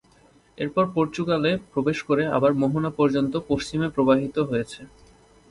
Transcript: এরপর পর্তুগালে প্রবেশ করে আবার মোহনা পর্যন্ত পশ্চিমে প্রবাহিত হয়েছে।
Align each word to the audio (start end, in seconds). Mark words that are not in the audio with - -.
এরপর 0.57 0.85
পর্তুগালে 0.95 1.51
প্রবেশ 1.71 1.97
করে 2.07 2.23
আবার 2.37 2.51
মোহনা 2.61 2.91
পর্যন্ত 2.99 3.33
পশ্চিমে 3.49 3.87
প্রবাহিত 3.95 4.35
হয়েছে। 4.49 4.81